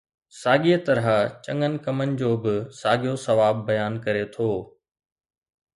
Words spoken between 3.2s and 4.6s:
ثواب بيان ڪري ٿو.